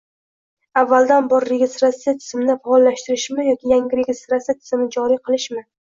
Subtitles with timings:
[0.81, 5.69] Avvaldan bor registratsiya tizimini faollashtirishmi yoki yangi registratsiya tizimini joriy qilishmi